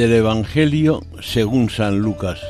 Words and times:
Del 0.00 0.14
Evangelio 0.14 1.02
según 1.20 1.68
San 1.68 1.98
Lucas. 1.98 2.40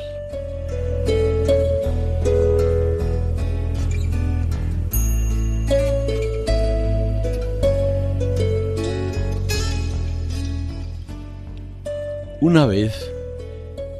Una 12.39 12.65
vez, 12.65 13.11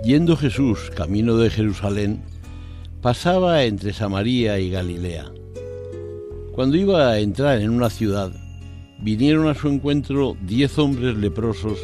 yendo 0.05 0.37
Jesús 0.37 0.89
camino 0.95 1.35
de 1.35 1.49
Jerusalén, 1.49 2.21
pasaba 3.01 3.65
entre 3.65 3.91
Samaria 3.91 4.59
y 4.59 4.69
Galilea. 4.69 5.29
Cuando 6.53 6.77
iba 6.77 7.09
a 7.09 7.19
entrar 7.19 7.59
en 7.59 7.71
una 7.71 7.89
ciudad, 7.89 8.31
vinieron 9.01 9.49
a 9.49 9.55
su 9.55 9.67
encuentro 9.67 10.37
diez 10.41 10.79
hombres 10.79 11.17
leprosos 11.17 11.79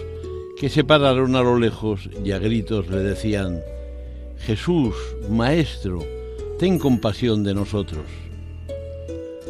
que 0.59 0.69
se 0.69 0.83
pararon 0.83 1.35
a 1.35 1.43
lo 1.43 1.59
lejos 1.59 2.09
y 2.25 2.31
a 2.31 2.39
gritos 2.39 2.89
le 2.89 2.97
decían, 2.97 3.61
Jesús, 4.39 4.95
Maestro, 5.29 5.99
ten 6.57 6.79
compasión 6.79 7.43
de 7.43 7.53
nosotros. 7.53 8.05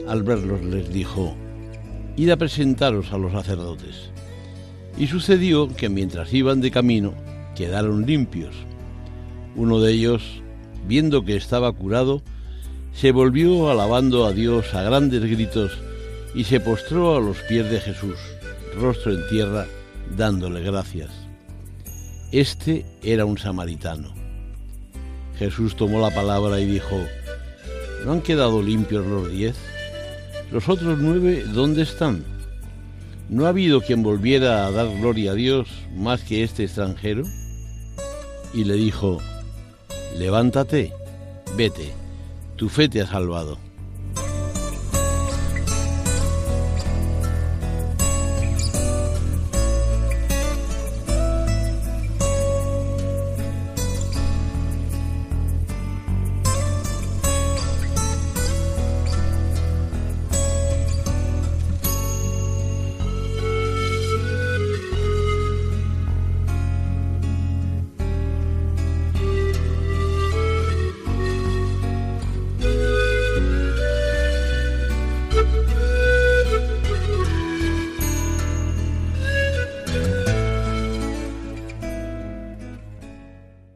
Al 0.08 0.24
verlos 0.24 0.64
les 0.64 0.92
dijo, 0.92 1.36
Id 2.18 2.32
a 2.32 2.38
presentaros 2.38 3.14
a 3.14 3.18
los 3.18 3.32
sacerdotes. 3.32 4.12
Y 4.98 5.08
sucedió 5.08 5.74
que 5.74 5.88
mientras 5.88 6.34
iban 6.34 6.60
de 6.60 6.72
camino, 6.72 7.14
quedaron 7.56 8.06
limpios. 8.06 8.56
Uno 9.56 9.80
de 9.80 9.94
ellos, 9.94 10.24
viendo 10.88 11.24
que 11.24 11.38
estaba 11.38 11.72
curado, 11.72 12.22
se 12.92 13.12
volvió 13.12 13.70
alabando 13.70 14.26
a 14.26 14.34
Dios 14.34 14.74
a 14.74 14.82
grandes 14.82 15.22
gritos 15.22 15.72
y 16.36 16.44
se 16.44 16.60
postró 16.60 17.16
a 17.16 17.22
los 17.22 17.38
pies 17.44 17.70
de 17.70 17.80
Jesús, 17.80 18.18
rostro 18.76 19.14
en 19.14 19.28
tierra, 19.30 19.68
dándole 20.16 20.62
gracias. 20.62 21.10
Este 22.32 22.86
era 23.04 23.26
un 23.26 23.38
samaritano. 23.38 24.14
Jesús 25.38 25.76
tomó 25.76 26.00
la 26.00 26.14
palabra 26.14 26.60
y 26.60 26.66
dijo, 26.66 27.00
¿no 28.06 28.12
han 28.12 28.22
quedado 28.22 28.62
limpios 28.62 29.06
los 29.06 29.32
diez? 29.32 29.56
¿Los 30.52 30.68
otros 30.70 30.98
nueve 31.00 31.44
dónde 31.46 31.84
están? 31.84 32.24
¿No 33.30 33.46
ha 33.46 33.50
habido 33.50 33.82
quien 33.82 34.04
volviera 34.04 34.66
a 34.66 34.72
dar 34.72 34.88
gloria 35.00 35.32
a 35.32 35.36
Dios 35.36 35.68
más 35.96 36.22
que 36.22 36.44
este 36.44 36.64
extranjero? 36.64 37.24
Y 38.54 38.64
le 38.64 38.76
dijo, 38.76 39.20
levántate, 40.18 40.94
vete, 41.58 41.92
tu 42.56 42.70
fe 42.70 42.88
te 42.88 43.02
ha 43.02 43.08
salvado. 43.08 43.58